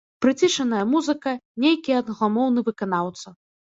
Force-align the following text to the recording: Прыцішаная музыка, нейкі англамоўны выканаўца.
Прыцішаная 0.25 0.79
музыка, 0.93 1.33
нейкі 1.65 1.99
англамоўны 2.01 2.59
выканаўца. 2.71 3.27